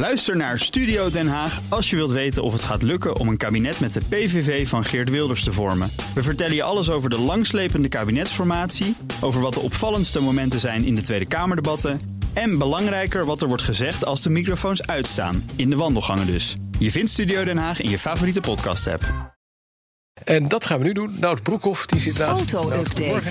Luister 0.00 0.36
naar 0.36 0.58
Studio 0.58 1.10
Den 1.10 1.28
Haag 1.28 1.60
als 1.68 1.90
je 1.90 1.96
wilt 1.96 2.10
weten 2.10 2.42
of 2.42 2.52
het 2.52 2.62
gaat 2.62 2.82
lukken 2.82 3.16
om 3.16 3.28
een 3.28 3.36
kabinet 3.36 3.80
met 3.80 3.92
de 3.92 4.00
PVV 4.08 4.68
van 4.68 4.84
Geert 4.84 5.10
Wilders 5.10 5.44
te 5.44 5.52
vormen. 5.52 5.90
We 6.14 6.22
vertellen 6.22 6.54
je 6.54 6.62
alles 6.62 6.90
over 6.90 7.10
de 7.10 7.18
langslepende 7.18 7.88
kabinetsformatie, 7.88 8.96
over 9.20 9.40
wat 9.40 9.54
de 9.54 9.60
opvallendste 9.60 10.20
momenten 10.20 10.60
zijn 10.60 10.84
in 10.84 10.94
de 10.94 11.00
Tweede 11.00 11.28
Kamerdebatten 11.28 12.00
en 12.32 12.58
belangrijker 12.58 13.24
wat 13.24 13.42
er 13.42 13.48
wordt 13.48 13.62
gezegd 13.62 14.04
als 14.04 14.22
de 14.22 14.30
microfoons 14.30 14.86
uitstaan, 14.86 15.50
in 15.56 15.70
de 15.70 15.76
wandelgangen 15.76 16.26
dus. 16.26 16.56
Je 16.78 16.90
vindt 16.90 17.10
Studio 17.10 17.44
Den 17.44 17.58
Haag 17.58 17.80
in 17.80 17.90
je 17.90 17.98
favoriete 17.98 18.40
podcast-app. 18.40 19.34
En 20.24 20.48
dat 20.48 20.66
gaan 20.66 20.78
we 20.78 20.84
nu 20.84 20.92
doen. 20.92 21.16
Nout 21.18 21.42
Broekhoff, 21.42 21.86
die 21.86 22.00
zit 22.00 22.18
naast. 22.18 22.52
Auto-update. 22.52 23.30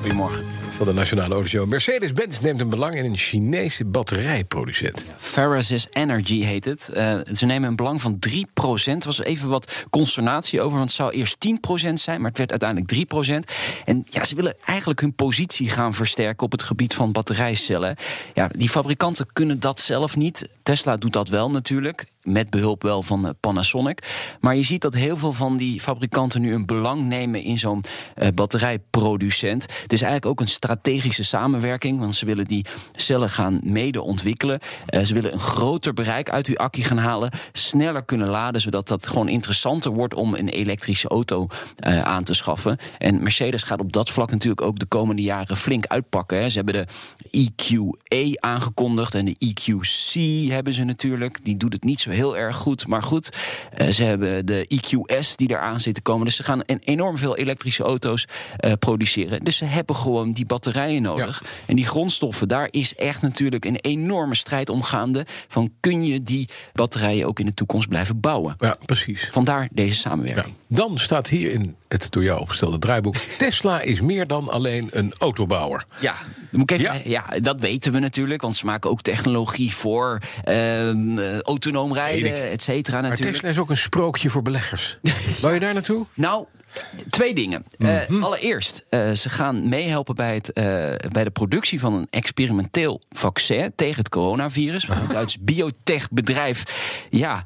Goedemorgen. 0.00 0.44
Van 0.80 0.88
de 0.88 0.94
Nationale 0.94 1.34
Autoshow. 1.34 1.68
Mercedes-Benz 1.68 2.40
neemt 2.40 2.60
een 2.60 2.68
belang 2.68 2.94
in 2.94 3.04
een 3.04 3.16
Chinese 3.16 3.84
batterijproducent. 3.84 5.04
Farasis 5.16 5.86
Energy 5.90 6.42
heet 6.42 6.64
het. 6.64 6.88
Eh, 6.88 7.18
ze 7.32 7.46
nemen 7.46 7.68
een 7.68 7.76
belang 7.76 8.00
van 8.00 8.18
3%. 8.18 9.02
Er 9.02 9.06
was 9.06 9.22
even 9.22 9.48
wat 9.48 9.84
consternatie 9.90 10.60
over, 10.60 10.76
want 10.78 10.88
het 10.88 10.98
zou 10.98 11.12
eerst 11.12 11.36
10% 11.38 12.00
zijn, 12.00 12.20
maar 12.20 12.28
het 12.28 12.38
werd 12.38 12.50
uiteindelijk 12.50 12.88
3%. 12.88 13.52
En 13.84 14.02
ja, 14.04 14.24
ze 14.24 14.34
willen 14.34 14.56
eigenlijk 14.64 15.00
hun 15.00 15.14
positie 15.14 15.68
gaan 15.68 15.94
versterken 15.94 16.44
op 16.44 16.52
het 16.52 16.62
gebied 16.62 16.94
van 16.94 17.12
batterijcellen. 17.12 17.96
Ja, 18.34 18.48
die 18.56 18.68
fabrikanten 18.68 19.26
kunnen 19.32 19.60
dat 19.60 19.80
zelf 19.80 20.16
niet. 20.16 20.48
Tesla 20.62 20.96
doet 20.96 21.12
dat 21.12 21.28
wel 21.28 21.50
natuurlijk. 21.50 22.06
Met 22.22 22.50
behulp 22.50 22.82
wel 22.82 23.02
van 23.02 23.26
eh, 23.26 23.32
Panasonic. 23.40 24.02
Maar 24.40 24.56
je 24.56 24.62
ziet 24.62 24.82
dat 24.82 24.94
heel 24.94 25.16
veel 25.16 25.32
van 25.32 25.56
die 25.56 25.80
fabrikanten 25.80 26.40
nu 26.40 26.54
een 26.54 26.66
belang 26.66 27.04
nemen 27.04 27.42
in 27.42 27.58
zo'n 27.58 27.84
eh, 28.14 28.28
batterijproducent. 28.34 29.62
Het 29.62 29.92
is 29.92 30.02
eigenlijk 30.02 30.26
ook 30.26 30.40
een 30.40 30.48
strategische 30.70 31.22
samenwerking, 31.22 31.98
want 31.98 32.14
ze 32.14 32.26
willen 32.26 32.44
die 32.44 32.66
cellen 32.92 33.30
gaan 33.30 33.60
mede 33.62 34.02
ontwikkelen. 34.02 34.60
Eh, 34.86 35.02
ze 35.02 35.14
willen 35.14 35.32
een 35.32 35.40
groter 35.40 35.94
bereik 35.94 36.30
uit 36.30 36.46
uw 36.46 36.56
accu 36.56 36.82
gaan 36.82 36.98
halen, 36.98 37.30
sneller 37.52 38.04
kunnen 38.04 38.28
laden, 38.28 38.60
zodat 38.60 38.88
dat 38.88 39.08
gewoon 39.08 39.28
interessanter 39.28 39.90
wordt 39.90 40.14
om 40.14 40.34
een 40.34 40.48
elektrische 40.48 41.08
auto 41.08 41.46
eh, 41.76 42.02
aan 42.02 42.24
te 42.24 42.34
schaffen. 42.34 42.76
En 42.98 43.22
Mercedes 43.22 43.62
gaat 43.62 43.80
op 43.80 43.92
dat 43.92 44.10
vlak 44.10 44.30
natuurlijk 44.30 44.62
ook 44.62 44.78
de 44.78 44.86
komende 44.86 45.22
jaren 45.22 45.56
flink 45.56 45.86
uitpakken. 45.86 46.38
Hè. 46.38 46.48
Ze 46.48 46.56
hebben 46.56 46.74
de 46.74 46.86
EQE 47.30 48.40
aangekondigd 48.40 49.14
en 49.14 49.24
de 49.24 49.36
EQC 49.38 50.50
hebben 50.50 50.74
ze 50.74 50.84
natuurlijk. 50.84 51.44
Die 51.44 51.56
doet 51.56 51.72
het 51.72 51.84
niet 51.84 52.00
zo 52.00 52.10
heel 52.10 52.36
erg 52.36 52.56
goed, 52.56 52.86
maar 52.86 53.02
goed. 53.02 53.36
eh, 53.72 53.88
ze 53.88 54.02
hebben 54.04 54.46
de 54.46 54.66
EQS 54.68 55.36
die 55.36 55.50
eraan 55.50 55.80
zit 55.80 55.94
te 55.94 56.00
komen. 56.00 56.24
Dus 56.26 56.36
ze 56.36 56.42
gaan 56.42 56.62
enorm 56.62 57.18
veel 57.18 57.36
elektrische 57.36 57.82
auto's 57.82 58.24
produceren. 58.78 59.40
Dus 59.40 59.56
ze 59.56 59.64
hebben 59.64 59.96
gewoon 59.96 60.32
die 60.32 60.46
batterijen 60.60 61.02
nodig. 61.02 61.42
En 61.66 61.76
die 61.76 61.86
grondstoffen, 61.86 62.48
daar 62.48 62.68
is 62.70 62.94
echt 62.94 63.22
natuurlijk 63.22 63.64
een 63.64 63.76
enorme 63.76 64.34
strijd 64.34 64.68
om 64.68 64.82
gaande. 64.82 65.26
Van 65.48 65.72
kun 65.80 66.04
je 66.04 66.20
die 66.22 66.48
batterijen 66.72 67.26
ook 67.26 67.40
in 67.40 67.46
de 67.46 67.54
toekomst 67.54 67.88
blijven 67.88 68.20
bouwen? 68.20 68.54
Ja, 68.58 68.76
precies. 68.86 69.28
Vandaar 69.32 69.68
deze 69.72 69.88
Ja. 69.88 69.94
samenwerking. 69.94 70.54
Dan 70.66 70.94
staat 70.98 71.28
hier 71.28 71.50
in 71.50 71.76
het 71.88 72.06
door 72.10 72.22
jou 72.22 72.40
opgestelde 72.40 72.78
draaiboek... 72.78 73.14
Tesla 73.38 73.80
is 73.80 74.00
meer 74.00 74.26
dan 74.26 74.48
alleen 74.48 74.88
een 74.92 75.12
autobouwer. 75.18 75.84
Ja, 76.00 76.14
moet 76.50 76.70
ik 76.70 76.78
even, 76.80 77.10
Ja. 77.10 77.22
ja. 77.32 77.40
dat 77.40 77.60
weten 77.60 77.92
we 77.92 77.98
natuurlijk. 77.98 78.42
Want 78.42 78.56
ze 78.56 78.66
maken 78.66 78.90
ook 78.90 79.02
technologie 79.02 79.74
voor 79.74 80.18
ehm, 80.44 81.18
eh, 81.18 81.38
autonoom 81.40 81.92
rijden, 81.94 82.50
et 82.50 82.62
cetera 82.62 83.00
Maar. 83.00 83.16
Tesla 83.16 83.48
is 83.48 83.58
ook 83.58 83.70
een 83.70 83.76
sprookje 83.76 84.30
voor 84.30 84.42
beleggers. 84.42 84.98
Wou 85.42 85.54
je 85.54 85.60
daar 85.60 85.72
naartoe? 85.74 86.06
Nou, 86.14 86.46
twee 87.10 87.34
dingen. 87.34 87.64
Eh, 87.78 88.08
Mhm. 88.08 88.22
allereerst, 88.22 88.84
eh, 88.88 89.10
ze 89.12 89.30
gaan 89.30 89.68
meehelpen 89.68 90.14
bij, 90.14 90.34
het, 90.34 90.52
eh, 90.52 90.64
bij 91.12 91.24
de 91.24 91.30
productie 91.30 91.80
van 91.80 91.92
een 91.94 92.06
experimenteel 92.10 93.00
vaccin 93.10 93.72
tegen 93.76 93.98
het 93.98 94.08
coronavirus. 94.08 94.88
Een 94.88 95.08
Duits 95.08 95.38
biotechbedrijf. 95.40 96.64
Ja, 97.10 97.44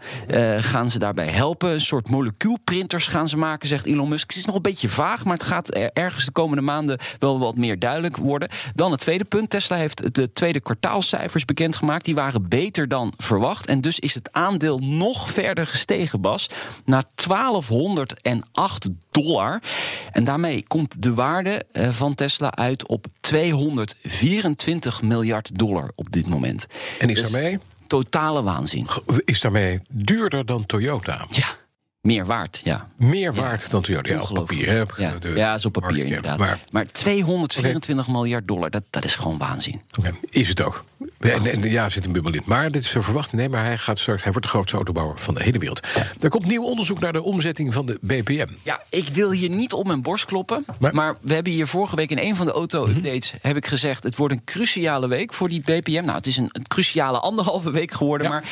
gaan 0.61 0.91
ze 0.91 0.98
daarbij 0.98 1.27
helpen. 1.28 1.70
Een 1.70 1.81
soort 1.81 2.11
molecuulprinters 2.11 3.06
gaan 3.06 3.28
ze 3.28 3.36
maken, 3.36 3.69
zegt 3.69 3.86
Elon 3.86 4.08
Musk. 4.08 4.28
Het 4.31 4.39
is 4.39 4.44
nog 4.44 4.55
een 4.55 4.62
beetje 4.62 4.89
vaag, 4.89 5.25
maar 5.25 5.34
het 5.37 5.43
gaat 5.43 5.75
er- 5.76 5.91
ergens 5.93 6.25
de 6.25 6.32
komende 6.32 6.62
maanden 6.62 6.99
wel 7.19 7.38
wat 7.38 7.56
meer 7.56 7.78
duidelijk 7.78 8.16
worden. 8.16 8.49
Dan 8.75 8.91
het 8.91 9.00
tweede 9.00 9.25
punt. 9.25 9.50
Tesla 9.50 9.76
heeft 9.76 10.15
de 10.15 10.32
tweede 10.32 10.60
kwartaalcijfers 10.60 11.44
bekendgemaakt. 11.44 12.04
Die 12.04 12.15
waren 12.15 12.49
beter 12.49 12.88
dan 12.88 13.12
verwacht. 13.16 13.66
En 13.66 13.81
dus 13.81 13.99
is 13.99 14.15
het 14.15 14.28
aandeel 14.32 14.78
nog 14.78 15.31
verder 15.31 15.66
gestegen, 15.66 16.20
Bas. 16.20 16.47
Naar 16.84 17.04
1208 17.15 18.88
dollar. 19.14 19.62
En 20.12 20.25
daarmee 20.25 20.64
komt 20.69 21.02
de 21.02 21.14
waarde 21.14 21.62
eh, 21.72 21.88
van 21.91 22.14
Tesla 22.14 22.54
uit 22.54 22.88
op 22.88 23.06
224 23.20 25.02
miljard 25.02 25.58
dollar 25.58 25.91
op 25.94 26.12
dit 26.12 26.26
moment. 26.26 26.66
En 26.98 27.08
is 27.08 27.19
Dus 27.22 27.30
daarmee, 27.30 27.58
Totale 27.86 28.42
waanzin. 28.42 28.86
is 29.25 29.41
daarmee 29.41 29.80
duurder 29.88 30.47
dan 30.47 30.66
Toyota? 30.66 31.26
Ja, 31.30 31.47
meer 32.00 32.26
waard, 32.26 32.60
ja. 32.64 32.88
Meer 32.97 33.34
waard 33.34 33.70
dan 33.70 33.82
Toyota? 33.82 34.08
Ja, 34.14 34.20
op 34.20 34.34
papier. 34.34 34.69
Hè? 34.69 34.82
Ja, 34.97 35.14
De 35.20 35.28
ja, 35.34 35.58
zo 35.58 35.66
op 35.66 35.72
papier 35.72 36.04
inderdaad. 36.04 36.38
Maar 36.38 36.58
Maar, 36.72 36.86
224 36.86 38.08
miljard 38.08 38.48
dollar, 38.48 38.70
dat, 38.70 38.82
dat 38.91 39.04
is 39.04 39.14
gewoon 39.14 39.38
waanzin. 39.38 39.81
Oké, 39.98 40.14
is 40.31 40.48
het 40.48 40.62
ook. 40.62 40.84
En, 41.33 41.47
en, 41.47 41.71
ja, 41.71 41.89
zit 41.89 42.05
een 42.05 42.12
bubbel 42.12 42.33
in. 42.33 42.43
Maar 42.45 42.71
dit 42.71 42.83
is 42.83 42.91
te 42.91 43.03
verwachten. 43.03 43.37
Nee, 43.37 43.49
maar 43.49 43.65
hij, 43.65 43.79
gaat 43.79 43.99
straks, 43.99 44.23
hij 44.23 44.33
wordt 44.33 44.47
de 44.47 44.53
grootste 44.53 44.77
autobouwer 44.77 45.19
van 45.19 45.35
de 45.35 45.43
hele 45.43 45.59
wereld. 45.59 45.81
Er 46.21 46.29
komt 46.29 46.47
nieuw 46.47 46.65
onderzoek 46.65 47.01
naar 47.01 47.12
de 47.12 47.23
omzetting 47.23 47.73
van 47.75 47.87
de 47.87 47.99
BPM. 48.01 48.47
Ja, 48.62 48.83
ik 48.89 49.09
wil 49.09 49.31
hier 49.31 49.51
niet 49.51 49.73
op 49.73 49.87
mijn 49.87 50.03
borst 50.03 50.25
kloppen. 50.25 50.65
Maar- 50.79 50.95
Maar, 50.95 51.17
we 51.21 51.35
hebben 51.35 51.53
hier 51.53 51.67
vorige 51.67 51.97
week 51.97 52.11
in 52.11 52.19
een 52.19 52.37
van 52.37 52.47
de 52.47 52.53
auto-updates... 52.53 53.33
heb 53.41 53.57
ik 53.57 53.67
gezegd, 53.67 54.03
het 54.05 54.17
wordt 54.17 54.35
een 54.35 54.45
cruciale 54.45 55.09
week 55.09 55.35
voor 55.35 55.49
die 55.49 55.61
BPM. 55.61 56.03
Nou, 56.05 56.17
het 56.17 56.27
is 56.27 56.37
een, 56.37 56.49
een 56.53 56.67
cruciale 56.67 57.19
anderhalve 57.19 57.71
week 57.71 57.93
geworden. 57.93 58.27
Ja. 58.27 58.33
Maar 58.33 58.45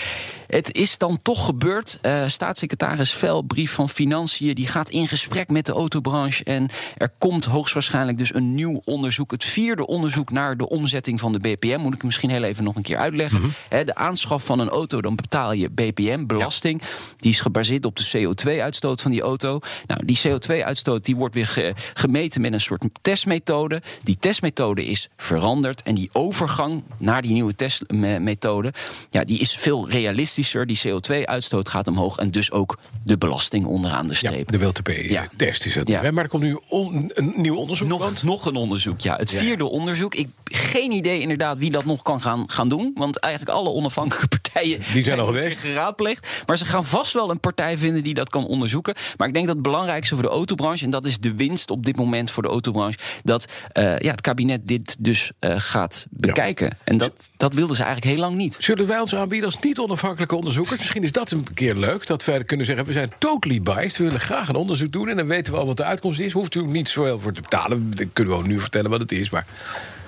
het 0.46 0.72
is 0.74 0.98
dan 0.98 1.18
toch 1.22 1.44
gebeurd. 1.44 1.98
Eh, 2.02 2.26
staatssecretaris 2.26 3.12
Vel, 3.12 3.42
brief 3.42 3.72
van 3.72 3.88
Financiën... 3.88 4.54
die 4.54 4.66
gaat 4.66 4.90
in 4.90 5.08
gesprek 5.08 5.48
met 5.48 5.66
de 5.66 5.72
autobranche. 5.72 6.44
En 6.44 6.68
er 6.96 7.12
komt 7.18 7.44
hoogstwaarschijnlijk 7.44 8.18
dus 8.18 8.34
een 8.34 8.54
nieuw 8.54 8.80
onderzoek. 8.84 9.30
Het 9.30 9.44
vierde 9.44 9.86
onderzoek 9.86 10.30
naar 10.30 10.56
de 10.56 10.68
omzetting 10.68 11.20
van 11.20 11.32
de 11.32 11.38
BPM. 11.38 11.78
Moet 11.80 11.94
ik 11.94 12.02
misschien 12.02 12.30
heel 12.30 12.42
even 12.42 12.61
nog 12.62 12.76
een 12.76 12.82
keer 12.82 12.96
uitleggen. 12.96 13.52
Hè, 13.68 13.84
de 13.84 13.94
aanschaf 13.94 14.44
van 14.44 14.58
een 14.58 14.68
auto, 14.68 15.00
dan 15.02 15.14
betaal 15.16 15.52
je 15.52 15.70
BPM, 15.70 16.26
belasting. 16.26 16.82
Die 17.18 17.30
is 17.30 17.40
gebaseerd 17.40 17.84
op 17.86 17.96
de 17.96 18.04
CO2-uitstoot 18.18 19.02
van 19.02 19.10
die 19.10 19.20
auto. 19.22 19.58
Nou, 19.86 20.04
die 20.04 20.20
CO2-uitstoot 20.28 21.04
die 21.04 21.16
wordt 21.16 21.34
weer 21.34 21.46
ge- 21.46 21.74
gemeten 21.94 22.40
met 22.40 22.52
een 22.52 22.60
soort 22.60 22.84
testmethode. 23.02 23.82
Die 24.02 24.16
testmethode 24.20 24.84
is 24.84 25.08
veranderd. 25.16 25.82
En 25.82 25.94
die 25.94 26.08
overgang 26.12 26.82
naar 26.98 27.22
die 27.22 27.32
nieuwe 27.32 27.54
testmethode... 27.54 28.72
Ja, 29.10 29.24
die 29.24 29.38
is 29.38 29.54
veel 29.56 29.88
realistischer. 29.90 30.66
Die 30.66 30.80
CO2-uitstoot 30.88 31.68
gaat 31.68 31.88
omhoog. 31.88 32.16
En 32.16 32.30
dus 32.30 32.50
ook 32.52 32.78
de 33.04 33.18
belasting 33.18 33.66
onderaan 33.66 34.06
de 34.06 34.12
Ja, 34.20 34.28
streep. 34.30 34.48
de 34.50 34.58
WLTP-test 34.58 35.66
is 35.66 35.74
het. 35.74 35.88
Ja. 35.88 36.10
Maar 36.10 36.22
er 36.24 36.28
komt 36.30 36.42
nu 36.42 36.58
on- 36.68 37.10
een 37.14 37.32
nieuw 37.36 37.56
onderzoek. 37.56 37.88
Nog, 37.88 38.22
nog 38.22 38.46
een 38.46 38.56
onderzoek, 38.56 39.00
ja. 39.00 39.16
Het 39.16 39.30
vierde 39.32 39.64
onderzoek. 39.64 40.14
Ik 40.14 40.28
geen 40.72 40.92
idee 40.92 41.20
inderdaad 41.20 41.58
wie 41.58 41.70
dat 41.70 41.84
nog 41.84 42.02
kan 42.02 42.20
gaan, 42.20 42.44
gaan 42.50 42.68
doen. 42.68 42.92
Want 42.94 43.18
eigenlijk 43.18 43.56
alle 43.56 43.68
onafhankelijke 43.68 44.28
partijen 44.28 44.82
zijn 45.04 45.18
al 45.18 45.26
geweest. 45.26 45.58
geraadpleegd. 45.58 46.42
Maar 46.46 46.58
ze 46.58 46.64
gaan 46.64 46.84
vast 46.84 47.12
wel 47.12 47.30
een 47.30 47.40
partij 47.40 47.78
vinden 47.78 48.02
die 48.02 48.14
dat 48.14 48.28
kan 48.30 48.46
onderzoeken. 48.46 48.94
Maar 49.16 49.28
ik 49.28 49.34
denk 49.34 49.46
dat 49.46 49.54
het 49.54 49.64
belangrijkste 49.64 50.14
voor 50.14 50.24
de 50.24 50.30
autobranche... 50.30 50.84
en 50.84 50.90
dat 50.90 51.06
is 51.06 51.18
de 51.18 51.34
winst 51.34 51.70
op 51.70 51.84
dit 51.84 51.96
moment 51.96 52.30
voor 52.30 52.42
de 52.42 52.48
autobranche... 52.48 52.98
dat 53.24 53.46
eh, 53.68 53.98
ja, 53.98 54.10
het 54.10 54.20
kabinet 54.20 54.68
dit 54.68 54.96
dus 54.98 55.32
eh, 55.38 55.54
gaat 55.56 56.06
bekijken. 56.10 56.78
En 56.84 56.96
dat, 56.96 57.12
dat 57.36 57.54
wilden 57.54 57.76
ze 57.76 57.82
eigenlijk 57.82 58.14
heel 58.14 58.24
lang 58.24 58.36
niet. 58.36 58.56
Zullen 58.58 58.86
wij 58.86 59.00
ons 59.00 59.14
aanbieden 59.14 59.46
als 59.46 59.62
niet-onafhankelijke 59.62 60.36
onderzoekers? 60.36 60.78
Misschien 60.78 61.02
is 61.02 61.12
dat 61.12 61.30
een 61.30 61.46
keer 61.54 61.74
leuk, 61.74 62.06
dat 62.06 62.24
wij 62.24 62.44
kunnen 62.44 62.66
zeggen... 62.66 62.84
we 62.84 62.92
zijn 62.92 63.12
totally 63.18 63.62
biased, 63.62 63.96
we 63.96 64.04
willen 64.04 64.20
graag 64.20 64.48
een 64.48 64.54
onderzoek 64.54 64.92
doen... 64.92 65.08
en 65.08 65.16
dan 65.16 65.26
weten 65.26 65.52
we 65.52 65.58
al 65.58 65.66
wat 65.66 65.76
de 65.76 65.84
uitkomst 65.84 66.20
is. 66.20 66.32
Hoeft 66.32 66.54
u 66.54 66.66
niet 66.66 66.88
zoveel 66.88 67.18
voor 67.18 67.32
te 67.32 67.40
betalen. 67.40 67.90
Dan 67.94 68.10
kunnen 68.12 68.32
we 68.32 68.38
ook 68.38 68.46
nu 68.46 68.60
vertellen 68.60 68.90
wat 68.90 69.00
het 69.00 69.12
is, 69.12 69.30
maar... 69.30 69.46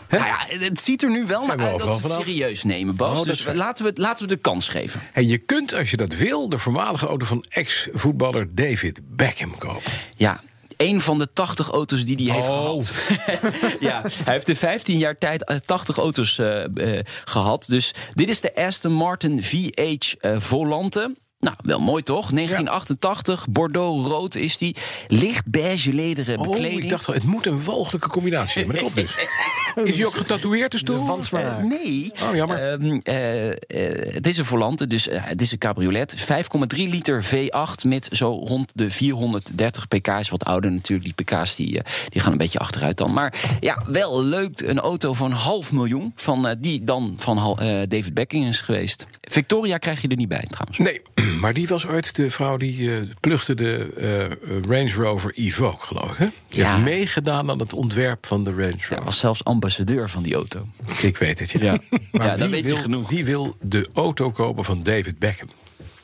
Hè? 0.09 0.19
Nou 0.19 0.28
ja, 0.28 0.38
het 0.66 0.81
ziet 0.81 1.03
er 1.03 1.10
nu 1.10 1.26
wel 1.26 1.47
naar 1.47 1.59
uit 1.59 1.78
dat 1.78 2.00
ze 2.00 2.06
het 2.06 2.12
serieus 2.12 2.62
nemen, 2.62 2.97
Bas. 2.97 3.19
Oh, 3.19 3.25
dus 3.25 3.44
laten 3.53 3.84
we, 3.84 3.92
laten 3.94 4.28
we 4.28 4.34
de 4.34 4.41
kans 4.41 4.68
geven. 4.68 5.01
En 5.12 5.27
je 5.28 5.39
kunt, 5.39 5.74
als 5.74 5.91
je 5.91 5.97
dat 5.97 6.15
wil, 6.15 6.48
de 6.48 6.59
voormalige 6.59 7.06
auto 7.06 7.27
van 7.27 7.45
ex-voetballer 7.48 8.54
David 8.54 9.01
Beckham 9.04 9.59
kopen. 9.59 9.92
Ja, 10.16 10.41
een 10.77 11.01
van 11.01 11.18
de 11.18 11.28
80 11.33 11.71
auto's 11.71 12.04
die 12.04 12.16
hij 12.28 12.36
heeft 12.36 12.48
Oh. 12.48 12.60
gehad. 12.60 12.92
ja, 13.80 14.03
hij 14.24 14.33
heeft 14.34 14.48
in 14.48 14.56
15 14.56 14.98
jaar 14.98 15.18
tijd 15.18 15.45
eh, 15.45 15.56
80 15.56 15.97
auto's 15.97 16.39
eh, 16.39 16.98
eh, 16.98 17.04
gehad. 17.24 17.66
Dus 17.68 17.95
dit 18.15 18.28
is 18.28 18.41
de 18.41 18.54
Aston 18.54 18.92
Martin 18.92 19.42
VH 19.42 20.12
eh, 20.21 20.39
Volante. 20.41 21.15
Nou, 21.45 21.57
wel 21.63 21.81
mooi 21.81 22.03
toch? 22.03 22.31
1988, 22.31 23.49
Bordeaux 23.49 24.09
rood 24.09 24.35
is 24.35 24.59
die. 24.59 24.77
Licht 25.09 25.47
beige 25.47 25.93
lederen 25.93 26.39
Oh, 26.39 26.51
bekleding. 26.51 26.83
ik 26.83 26.89
dacht 26.89 27.09
al, 27.09 27.15
het 27.15 27.25
moet 27.25 27.47
een 27.47 27.65
walgelijke 27.65 28.09
combinatie 28.09 28.53
zijn. 28.53 28.67
Maar 28.67 28.75
dat 28.75 28.85
klopt 28.85 28.97
dus. 28.97 29.17
Is 29.85 29.97
hij 29.97 30.07
ook 30.07 30.17
getatoeëerd, 30.17 30.71
de 30.71 30.79
stoel? 30.79 31.19
Eh, 31.33 31.59
nee. 31.59 32.13
Oh, 32.23 32.35
jammer. 32.35 32.71
Ehm, 32.71 32.99
eh, 33.03 34.15
het 34.15 34.27
is 34.27 34.39
een 34.39 34.45
volante, 34.45 34.87
dus 34.87 35.09
het 35.11 35.43
is 35.43 35.53
een 35.53 35.59
cabriolet. 35.59 36.15
5,3 36.17 36.89
liter 36.89 37.25
V8 37.25 37.85
met 37.87 38.09
zo 38.13 38.31
rond 38.31 38.73
de 38.75 38.91
430 38.91 39.89
pk. 39.89 40.09
Is 40.09 40.29
wat 40.29 40.45
ouder 40.45 40.73
natuurlijk. 40.73 41.17
Die 41.17 41.25
pk's 41.25 41.55
die, 41.55 41.83
die 42.09 42.21
gaan 42.21 42.33
een 42.33 42.39
beetje 42.39 42.59
achteruit 42.59 42.97
dan. 42.97 43.13
Maar 43.13 43.35
ja, 43.61 43.83
wel 43.87 44.25
leuk. 44.25 44.61
Een 44.61 44.81
auto 44.81 45.13
van 45.13 45.33
half 45.33 45.73
miljoen. 45.73 46.13
Van, 46.17 46.57
die 46.59 46.85
dan 46.85 47.15
van 47.19 47.57
David 47.89 48.15
Becking 48.15 48.47
is 48.49 48.61
geweest. 48.61 49.07
Victoria 49.21 49.79
krijg 49.79 50.03
je 50.03 50.09
er 50.09 50.17
niet 50.17 50.29
bij 50.29 50.47
trouwens. 50.51 50.79
Nee, 50.79 51.03
maar 51.41 51.53
die 51.54 51.66
was 51.69 51.86
ooit 51.86 52.15
de 52.16 52.31
vrouw 52.31 52.57
die 52.57 52.95
eh 52.95 53.01
plugde 53.21 53.54
de 53.54 53.92
eh, 53.97 54.71
Range 54.77 54.92
Rover 54.92 55.33
Evoque, 55.34 55.86
geloof 55.86 56.10
ik. 56.13 56.19
Hè? 56.19 56.27
Die 56.48 56.60
Ja. 56.63 56.72
heeft 56.72 56.84
meegedaan 56.84 57.51
aan 57.51 57.59
het 57.59 57.72
ontwerp 57.72 58.27
van 58.27 58.45
de 58.45 58.51
Range 58.51 58.71
Rover. 58.71 58.97
Ja, 58.97 59.03
was 59.04 59.19
zelfs 59.19 59.45
ambassadeur 59.45 60.10
van 60.10 60.22
die 60.22 60.34
auto. 60.34 60.66
Ik 61.03 61.16
weet 61.16 61.39
het, 61.39 61.51
ja. 61.51 61.59
Ja, 61.63 61.78
Maar 62.13 62.39
ja 62.39 62.48
weet 62.48 62.65
wil, 62.65 62.75
je 62.77 62.81
genoeg. 62.83 63.09
Wie 63.10 63.25
wil 63.25 63.54
de 63.60 63.89
auto 63.95 64.31
kopen 64.31 64.65
van 64.65 64.83
David 64.83 65.19
Beckham? 65.19 65.48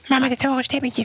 Maar 0.09 0.21
met 0.21 0.31
het 0.31 0.45
hoge 0.45 0.63
stemmetje. 0.63 1.05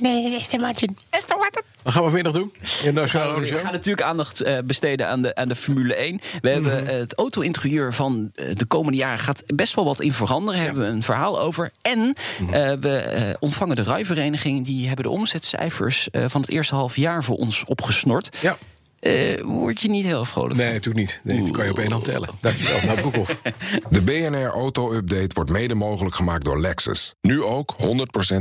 Nee, 0.00 0.30
dat 0.30 0.40
is 0.40 0.48
de 0.48 0.58
Martin. 0.58 0.98
Is 1.10 1.24
de 1.26 1.34
Martin? 1.38 1.62
Wat 1.82 1.92
gaan 1.92 2.02
we 2.02 2.08
vanmiddag 2.08 2.32
doen? 2.32 2.52
In 2.84 2.94
de 2.94 3.00
Auto 3.00 3.40
We 3.40 3.56
gaan 3.58 3.72
natuurlijk 3.72 4.06
aandacht 4.06 4.40
eh, 4.40 4.58
besteden 4.64 5.08
aan 5.08 5.22
de, 5.22 5.34
aan 5.34 5.48
de 5.48 5.54
Formule 5.54 5.94
1. 5.94 6.20
We 6.40 6.48
hebben 6.50 6.82
Mhm. 6.82 6.86
eh, 6.90 6.96
het 6.98 7.14
auto-interieur 7.14 7.94
van 7.94 8.30
eh, 8.34 8.46
de 8.56 8.64
komende 8.64 8.98
jaren 8.98 9.18
gaat 9.18 9.42
best 9.46 9.74
wel 9.74 9.84
wat 9.84 10.00
in 10.00 10.12
veranderen. 10.12 10.60
Hebben 10.60 10.82
we 10.82 10.88
een 10.88 11.02
verhaal 11.02 11.40
over. 11.40 11.70
En 11.82 11.98
Mhm. 12.40 12.54
eh, 12.54 12.72
we 12.80 13.36
ontvangen 13.40 13.76
de 13.76 13.82
rijvereniging. 13.82 14.64
Die 14.64 14.86
hebben 14.86 15.04
de 15.04 15.10
omzetcijfers 15.10 16.10
eh, 16.10 16.24
van 16.28 16.40
het 16.40 16.50
eerste 16.50 16.74
half 16.74 16.96
jaar 16.96 17.24
voor 17.24 17.36
ons 17.36 17.64
opgesnord. 17.64 18.36
Ja. 18.40 18.56
Eh, 19.00 19.42
word 19.44 19.80
je 19.80 19.88
niet 19.88 20.04
heel 20.04 20.24
vrolijk 20.24 20.60
Nee, 20.60 20.72
natuurlijk 20.72 20.96
niet. 20.96 21.20
Nee, 21.24 21.42
dat 21.42 21.50
kan 21.50 21.64
je 21.64 21.70
op 21.70 21.78
één 21.78 21.92
hand 21.92 22.04
tellen. 22.04 22.28
Dankjewel. 22.40 22.80
Nou, 22.84 23.00
Broekhoff. 23.00 23.40
De 23.90 24.02
BNR 24.02 24.46
Auto 24.50 24.92
Update 24.92 25.34
wordt 25.34 25.50
mede 25.50 25.74
mogelijk 25.74 26.14
gemaakt 26.14 26.44
door 26.44 26.60
Lexus. 26.60 27.14
Nu 27.20 27.42
ook 27.42 27.76
100% 27.78 27.86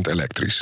elektrisch. 0.10 0.62